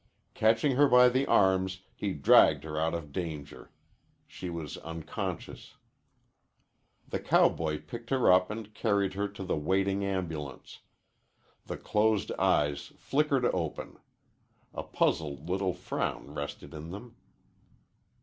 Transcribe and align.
Catching 0.33 0.77
her 0.77 0.87
by 0.87 1.09
the 1.09 1.27
arms, 1.27 1.83
he 1.93 2.11
dragged 2.11 2.63
her 2.63 2.75
out 2.79 2.95
of 2.95 3.11
danger. 3.11 3.69
She 4.25 4.49
was 4.49 4.79
unconscious. 4.79 5.75
The 7.07 7.19
cowboy 7.19 7.83
picked 7.85 8.09
her 8.09 8.33
up 8.33 8.49
and 8.49 8.73
carried 8.73 9.13
her 9.13 9.27
to 9.27 9.43
the 9.43 9.55
waiting 9.55 10.03
ambulance. 10.03 10.79
The 11.67 11.77
closed 11.77 12.31
eyes 12.39 12.93
flickered 12.97 13.45
open. 13.53 13.99
A 14.73 14.81
puzzled 14.81 15.47
little 15.47 15.75
frown 15.75 16.33
rested 16.33 16.73
in 16.73 16.89
them. 16.89 17.15